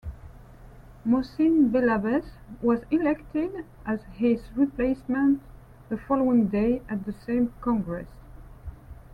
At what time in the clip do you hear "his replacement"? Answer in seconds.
4.13-5.43